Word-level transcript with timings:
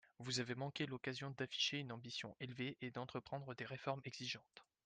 Vous 0.17 0.39
avez 0.39 0.55
manqué 0.55 0.87
l’occasion 0.87 1.29
d’afficher 1.37 1.77
une 1.77 1.91
ambition 1.91 2.35
élevée 2.39 2.75
et 2.81 2.89
d’entreprendre 2.89 3.53
des 3.53 3.65
réformes 3.65 4.01
exigeantes. 4.05 4.65